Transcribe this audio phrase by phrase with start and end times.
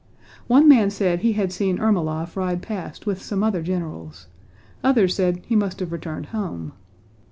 [0.47, 4.25] One man said he had seen Ermólov ride past with some other generals,
[4.83, 6.71] others said he must have returned home.